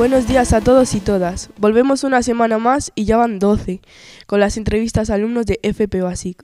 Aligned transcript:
Buenos 0.00 0.26
días 0.26 0.54
a 0.54 0.62
todos 0.62 0.94
y 0.94 1.00
todas. 1.00 1.50
Volvemos 1.58 2.04
una 2.04 2.22
semana 2.22 2.56
más 2.56 2.90
y 2.94 3.04
ya 3.04 3.18
van 3.18 3.38
12 3.38 3.82
con 4.26 4.40
las 4.40 4.56
entrevistas 4.56 5.10
a 5.10 5.14
alumnos 5.16 5.44
de 5.44 5.60
FP 5.62 6.00
Basic. 6.00 6.42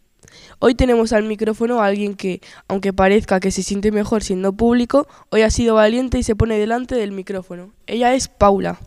Hoy 0.58 0.74
tenemos 0.74 1.14
al 1.14 1.22
micrófono 1.22 1.80
a 1.80 1.86
alguien 1.86 2.16
que, 2.16 2.42
aunque 2.68 2.92
parezca 2.92 3.40
que 3.40 3.50
se 3.50 3.62
siente 3.62 3.92
mejor 3.92 4.22
siendo 4.22 4.52
público, 4.52 5.08
hoy 5.30 5.40
ha 5.40 5.50
sido 5.50 5.76
valiente 5.76 6.18
y 6.18 6.22
se 6.22 6.36
pone 6.36 6.58
delante 6.58 6.96
del 6.96 7.12
micrófono. 7.12 7.72
Ella 7.86 8.12
es 8.12 8.28
Paula. 8.28 8.78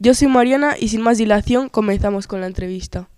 Yo 0.00 0.12
soy 0.12 0.26
Mariana 0.26 0.74
y 0.76 0.88
sin 0.88 1.02
más 1.02 1.16
dilación 1.16 1.68
comenzamos 1.68 2.26
con 2.26 2.40
la 2.40 2.48
entrevista. 2.48 3.08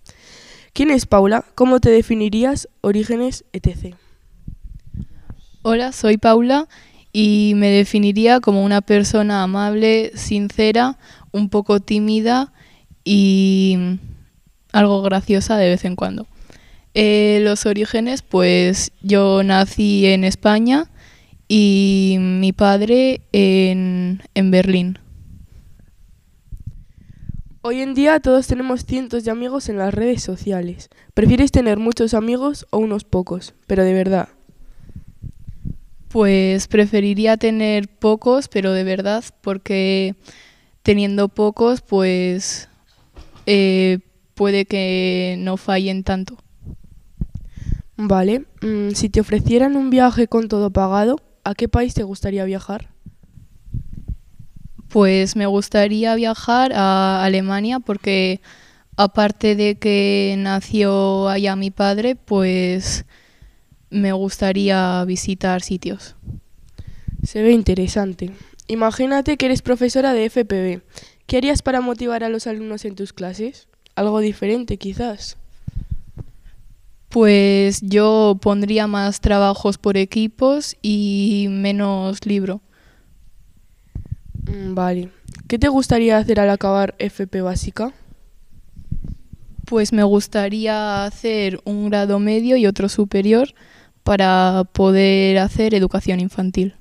¿Quién 0.73 0.91
es 0.91 1.07
Paula? 1.07 1.43
¿Cómo 1.55 1.79
te 1.79 1.89
definirías? 1.89 2.69
Orígenes, 2.81 3.45
etc. 3.51 3.95
Hola, 5.63 5.91
soy 5.91 6.19
Paula 6.19 6.67
y 7.13 7.53
me 7.55 7.69
definiría 7.69 8.39
como 8.39 8.63
una 8.63 8.81
persona 8.81 9.43
amable, 9.43 10.11
sincera, 10.15 10.97
un 11.31 11.49
poco 11.49 11.79
tímida 11.79 12.51
y 13.05 13.77
algo 14.71 15.01
graciosa 15.03 15.55
de 15.57 15.69
vez 15.69 15.85
en 15.85 15.95
cuando. 15.95 16.27
Eh, 16.95 17.39
los 17.43 17.65
orígenes, 17.67 18.23
pues 18.23 18.91
yo 19.01 19.43
nací 19.43 20.07
en 20.07 20.23
España 20.23 20.89
y 21.47 22.17
mi 22.19 22.51
padre 22.51 23.21
en, 23.31 24.23
en 24.33 24.51
Berlín. 24.51 24.99
Hoy 27.61 27.81
en 27.81 27.93
día 27.93 28.19
todos 28.19 28.47
tenemos 28.47 28.85
cientos 28.85 29.23
de 29.23 29.31
amigos 29.31 29.69
en 29.69 29.77
las 29.77 29.93
redes 29.93 30.21
sociales. 30.21 30.89
¿Prefieres 31.13 31.51
tener 31.51 31.77
muchos 31.77 32.13
amigos 32.13 32.67
o 32.71 32.79
unos 32.79 33.03
pocos? 33.03 33.53
Pero 33.67 33.83
de 33.83 33.93
verdad. 33.93 34.29
Pues 36.13 36.67
preferiría 36.67 37.37
tener 37.37 37.87
pocos, 37.87 38.47
pero 38.47 38.71
de 38.71 38.83
verdad, 38.83 39.23
porque 39.41 40.13
teniendo 40.83 41.27
pocos, 41.27 41.81
pues 41.81 42.69
eh, 43.47 43.97
puede 44.35 44.65
que 44.65 45.37
no 45.39 45.57
fallen 45.57 46.03
tanto. 46.03 46.37
Vale, 47.97 48.45
mm, 48.61 48.91
si 48.91 49.09
te 49.09 49.21
ofrecieran 49.21 49.75
un 49.75 49.89
viaje 49.89 50.27
con 50.27 50.49
todo 50.49 50.69
pagado, 50.69 51.19
¿a 51.43 51.55
qué 51.55 51.67
país 51.67 51.95
te 51.95 52.03
gustaría 52.03 52.45
viajar? 52.45 52.89
Pues 54.89 55.35
me 55.35 55.47
gustaría 55.47 56.13
viajar 56.13 56.73
a 56.75 57.23
Alemania 57.23 57.79
porque 57.79 58.39
aparte 58.97 59.55
de 59.55 59.79
que 59.79 60.35
nació 60.37 61.27
allá 61.27 61.55
mi 61.55 61.71
padre, 61.71 62.15
pues 62.15 63.03
me 63.93 64.11
gustaría 64.11 65.03
visitar 65.05 65.61
sitios. 65.61 66.15
Se 67.23 67.41
ve 67.41 67.51
interesante. 67.51 68.31
Imagínate 68.67 69.37
que 69.37 69.45
eres 69.45 69.61
profesora 69.61 70.13
de 70.13 70.29
FPB. 70.29 70.81
¿Qué 71.25 71.37
harías 71.37 71.61
para 71.61 71.81
motivar 71.81 72.23
a 72.23 72.29
los 72.29 72.47
alumnos 72.47 72.85
en 72.85 72.95
tus 72.95 73.13
clases? 73.13 73.67
Algo 73.95 74.19
diferente, 74.19 74.77
quizás. 74.77 75.37
Pues 77.09 77.81
yo 77.81 78.37
pondría 78.41 78.87
más 78.87 79.21
trabajos 79.21 79.77
por 79.77 79.97
equipos 79.97 80.75
y 80.81 81.47
menos 81.49 82.25
libro. 82.25 82.61
Mm, 84.47 84.73
vale. 84.73 85.09
¿Qué 85.47 85.59
te 85.59 85.67
gustaría 85.67 86.17
hacer 86.17 86.39
al 86.39 86.49
acabar 86.49 86.95
FP 86.97 87.41
básica? 87.41 87.93
Pues 89.65 89.93
me 89.93 90.03
gustaría 90.03 91.05
hacer 91.05 91.61
un 91.63 91.89
grado 91.89 92.19
medio 92.19 92.57
y 92.57 92.65
otro 92.65 92.89
superior 92.89 93.53
para 94.03 94.65
poder 94.73 95.39
hacer 95.39 95.73
educación 95.73 96.19
infantil. 96.19 96.75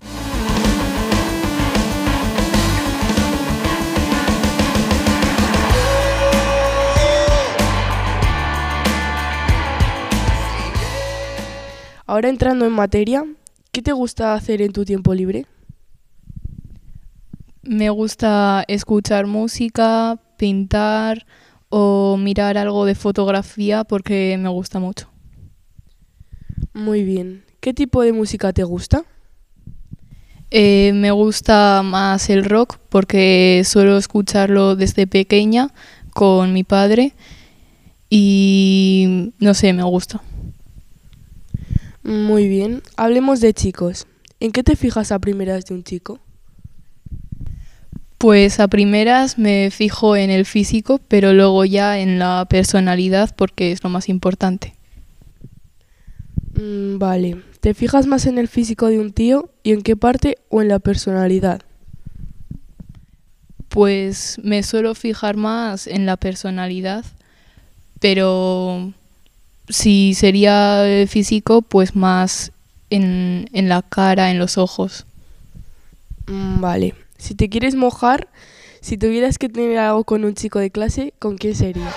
Ahora 12.05 12.29
entrando 12.29 12.67
en 12.67 12.73
materia, 12.73 13.25
¿qué 13.71 13.81
te 13.81 13.93
gusta 13.93 14.35
hacer 14.35 14.61
en 14.61 14.73
tu 14.73 14.85
tiempo 14.85 15.15
libre? 15.15 15.47
Me 17.63 17.89
gusta 17.91 18.65
escuchar 18.69 19.27
música, 19.27 20.19
pintar 20.37 21.25
o 21.71 22.17
mirar 22.19 22.59
algo 22.59 22.85
de 22.85 22.97
fotografía 22.97 23.85
porque 23.85 24.37
me 24.39 24.49
gusta 24.49 24.79
mucho. 24.79 25.12
Muy 26.75 27.03
bien. 27.05 27.45
¿Qué 27.61 27.75
tipo 27.75 28.03
de 28.03 28.13
música 28.13 28.53
te 28.53 28.65
gusta? 28.65 29.05
Eh, 30.51 30.93
me 30.95 31.11
gusta 31.11 31.83
más 31.83 32.29
el 32.29 32.45
rock 32.45 32.79
porque 32.89 33.63
suelo 33.65 33.97
escucharlo 33.97 34.77
desde 34.77 35.07
pequeña 35.07 35.73
con 36.13 36.53
mi 36.53 36.63
padre 36.63 37.15
y 38.11 39.33
no 39.39 39.55
sé, 39.55 39.73
me 39.73 39.83
gusta. 39.83 40.23
Muy 42.03 42.49
bien. 42.49 42.83
Hablemos 42.97 43.41
de 43.41 43.55
chicos. 43.55 44.07
¿En 44.41 44.51
qué 44.51 44.63
te 44.63 44.77
fijas 44.77 45.13
a 45.13 45.19
primeras 45.19 45.65
de 45.67 45.75
un 45.75 45.85
chico? 45.85 46.19
Pues 48.19 48.61
a 48.61 48.69
primeras 48.69 49.39
me 49.39 49.71
fijo 49.71 50.17
en 50.17 50.31
el 50.31 50.45
físico, 50.45 51.01
pero 51.09 51.33
luego 51.33 51.65
ya 51.65 51.99
en 51.99 52.19
la 52.19 52.47
personalidad 52.49 53.35
porque 53.35 53.73
es 53.73 53.83
lo 53.83 53.89
más 53.89 54.09
importante. 54.09 54.75
Mm, 56.55 56.99
vale. 56.99 57.43
¿Te 57.61 57.75
fijas 57.75 58.07
más 58.07 58.27
en 58.27 58.39
el 58.39 58.49
físico 58.49 58.89
de 58.89 58.99
un 58.99 59.13
tío 59.13 59.51
y 59.63 59.73
en 59.73 59.83
qué 59.83 59.97
parte 59.97 60.39
o 60.49 60.63
en 60.63 60.69
la 60.69 60.79
personalidad? 60.79 61.63
Pues 63.69 64.39
me 64.43 64.63
suelo 64.63 64.95
fijar 64.95 65.37
más 65.37 65.87
en 65.87 66.05
la 66.05 66.17
personalidad, 66.17 67.05
pero 68.01 68.93
si 69.69 70.15
sería 70.15 70.85
físico, 71.09 71.63
pues 71.63 71.97
más 71.97 72.53
en, 72.91 73.49
en 73.53 73.69
la 73.69 73.81
cara, 73.83 74.31
en 74.31 74.39
los 74.39 74.59
ojos. 74.59 75.07
Mm, 76.27 76.61
vale. 76.61 76.95
Si 77.17 77.35
te 77.35 77.49
quieres 77.49 77.75
mojar, 77.75 78.29
si 78.81 78.99
tuvieras 78.99 79.39
que 79.39 79.49
tener 79.49 79.79
algo 79.79 80.05
con 80.05 80.25
un 80.25 80.35
chico 80.35 80.59
de 80.59 80.71
clase, 80.71 81.15
¿con 81.19 81.39
quién 81.39 81.55
sería? 81.55 81.91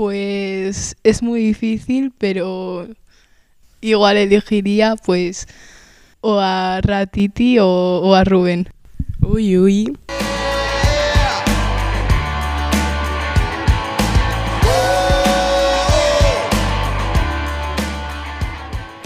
Pues 0.00 0.96
es 1.04 1.22
muy 1.22 1.42
difícil, 1.42 2.10
pero 2.16 2.88
igual 3.82 4.16
elegiría 4.16 4.96
pues 4.96 5.46
o 6.22 6.38
a 6.40 6.80
Ratiti 6.80 7.58
o, 7.58 7.66
o 7.66 8.14
a 8.14 8.24
Rubén. 8.24 8.70
Uy, 9.20 9.58
uy. 9.58 9.98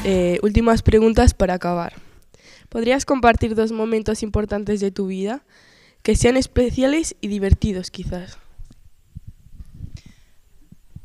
Eh, 0.04 0.38
últimas 0.44 0.82
preguntas 0.82 1.34
para 1.34 1.54
acabar. 1.54 1.94
¿Podrías 2.68 3.04
compartir 3.04 3.56
dos 3.56 3.72
momentos 3.72 4.22
importantes 4.22 4.78
de 4.78 4.92
tu 4.92 5.08
vida 5.08 5.42
que 6.04 6.14
sean 6.14 6.36
especiales 6.36 7.16
y 7.20 7.26
divertidos 7.26 7.90
quizás? 7.90 8.43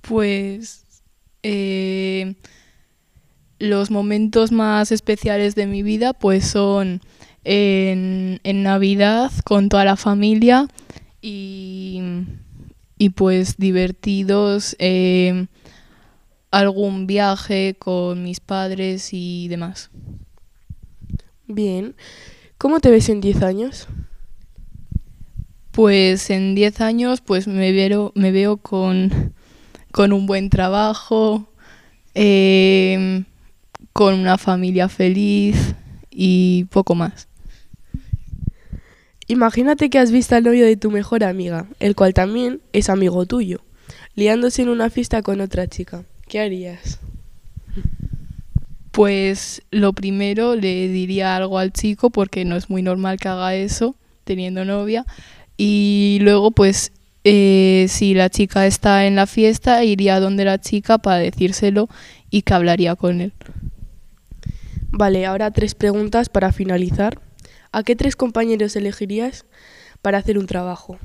Pues 0.01 0.85
eh, 1.43 2.35
los 3.59 3.91
momentos 3.91 4.51
más 4.51 4.91
especiales 4.91 5.55
de 5.55 5.67
mi 5.67 5.83
vida 5.83 6.13
pues 6.13 6.45
son 6.45 7.01
en, 7.43 8.39
en 8.43 8.63
Navidad 8.63 9.31
con 9.45 9.69
toda 9.69 9.85
la 9.85 9.95
familia 9.95 10.67
y, 11.21 12.01
y 12.97 13.09
pues 13.09 13.57
divertidos, 13.57 14.75
eh, 14.79 15.47
algún 16.51 17.07
viaje 17.07 17.75
con 17.77 18.23
mis 18.23 18.39
padres 18.39 19.09
y 19.11 19.47
demás. 19.47 19.89
Bien. 21.47 21.95
¿Cómo 22.57 22.79
te 22.79 22.91
ves 22.91 23.09
en 23.09 23.21
10 23.21 23.41
años? 23.41 23.87
Pues 25.71 26.29
en 26.29 26.55
10 26.55 26.81
años 26.81 27.21
pues 27.21 27.47
me 27.47 27.71
veo, 27.71 28.11
me 28.15 28.31
veo 28.31 28.57
con, 28.57 29.33
con 29.91 30.13
un 30.13 30.25
buen 30.25 30.49
trabajo, 30.49 31.47
eh, 32.15 33.23
con 33.93 34.13
una 34.13 34.37
familia 34.37 34.89
feliz 34.89 35.75
y 36.09 36.65
poco 36.65 36.95
más. 36.95 37.27
Imagínate 39.27 39.89
que 39.89 39.99
has 39.99 40.11
visto 40.11 40.35
al 40.35 40.43
novio 40.43 40.65
de 40.65 40.75
tu 40.75 40.89
mejor 40.89 41.23
amiga, 41.23 41.67
el 41.79 41.95
cual 41.95 42.13
también 42.13 42.61
es 42.73 42.89
amigo 42.89 43.25
tuyo, 43.25 43.61
liándose 44.15 44.63
en 44.63 44.69
una 44.69 44.89
fiesta 44.89 45.21
con 45.21 45.39
otra 45.39 45.67
chica. 45.67 46.03
¿Qué 46.27 46.39
harías? 46.39 46.99
Pues 48.91 49.61
lo 49.69 49.93
primero 49.93 50.55
le 50.55 50.87
diría 50.87 51.35
algo 51.35 51.59
al 51.59 51.71
chico 51.71 52.09
porque 52.09 52.43
no 52.43 52.55
es 52.55 52.69
muy 52.71 52.81
normal 52.81 53.19
que 53.19 53.27
haga 53.27 53.53
eso 53.53 53.95
teniendo 54.23 54.65
novia. 54.65 55.05
Y 55.57 56.17
luego 56.21 56.51
pues 56.51 56.91
eh, 57.23 57.87
si 57.89 58.13
la 58.13 58.29
chica 58.29 58.65
está 58.65 59.05
en 59.05 59.15
la 59.15 59.27
fiesta 59.27 59.83
iría 59.83 60.19
donde 60.19 60.45
la 60.45 60.59
chica 60.59 60.97
para 60.97 61.17
decírselo 61.17 61.89
y 62.29 62.43
que 62.43 62.53
hablaría 62.53 62.95
con 62.95 63.21
él. 63.21 63.33
Vale, 64.91 65.25
ahora 65.25 65.51
tres 65.51 65.75
preguntas 65.75 66.29
para 66.29 66.51
finalizar. 66.51 67.19
¿A 67.71 67.83
qué 67.83 67.95
tres 67.95 68.15
compañeros 68.15 68.75
elegirías 68.75 69.45
para 70.01 70.17
hacer 70.17 70.37
un 70.37 70.47
trabajo? 70.47 70.97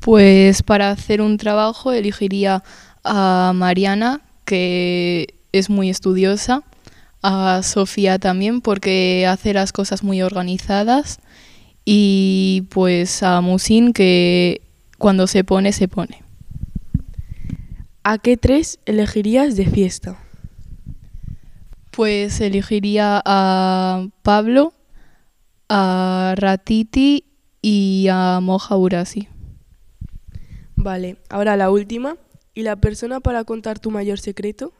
Pues 0.00 0.62
para 0.62 0.90
hacer 0.90 1.20
un 1.20 1.38
trabajo 1.38 1.92
elegiría 1.92 2.62
a 3.04 3.52
Mariana, 3.54 4.20
que 4.44 5.34
es 5.52 5.70
muy 5.70 5.88
estudiosa, 5.88 6.62
a 7.22 7.62
Sofía 7.62 8.18
también 8.18 8.60
porque 8.60 9.26
hace 9.26 9.52
las 9.52 9.72
cosas 9.72 10.02
muy 10.02 10.22
organizadas 10.22 11.18
y 11.90 12.66
pues 12.68 13.22
a 13.22 13.40
Musin 13.40 13.94
que 13.94 14.60
cuando 14.98 15.26
se 15.26 15.42
pone, 15.42 15.72
se 15.72 15.88
pone. 15.88 16.22
¿A 18.02 18.18
qué 18.18 18.36
tres 18.36 18.78
elegirías 18.84 19.56
de 19.56 19.64
fiesta? 19.64 20.18
Pues 21.90 22.42
elegiría 22.42 23.22
a 23.24 24.06
Pablo, 24.20 24.74
a 25.70 26.34
Ratiti 26.36 27.24
y 27.62 28.08
a 28.10 28.40
Moja 28.42 28.76
Urasi. 28.76 29.28
Vale, 30.76 31.16
ahora 31.30 31.56
la 31.56 31.70
última. 31.70 32.16
¿Y 32.52 32.64
la 32.64 32.76
persona 32.76 33.20
para 33.20 33.44
contar 33.44 33.78
tu 33.78 33.90
mayor 33.90 34.18
secreto? 34.18 34.74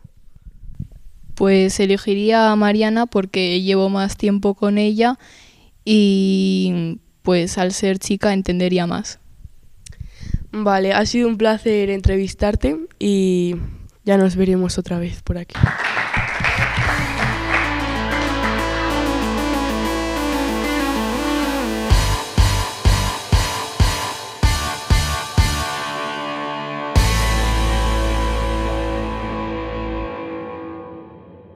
Pues 1.34 1.81
elegiría 1.81 2.52
a 2.52 2.56
Mariana 2.56 3.06
porque 3.06 3.62
llevo 3.62 3.88
más 3.88 4.19
tiempo 4.19 4.52
con 4.52 4.76
ella 4.76 5.19
y 5.90 7.00
pues 7.23 7.56
al 7.56 7.73
ser 7.73 7.99
chica 7.99 8.35
entendería 8.35 8.87
más. 8.87 9.20
Vale, 10.52 10.93
ha 10.93 11.06
sido 11.06 11.29
un 11.29 11.38
placer 11.38 11.88
entrevistarte 11.88 12.76
y 12.99 13.56
ya 14.05 14.19
nos 14.19 14.37
veremos 14.37 14.76
otra 14.76 14.99
vez 14.99 15.23
por 15.23 15.38
aquí. 15.38 15.55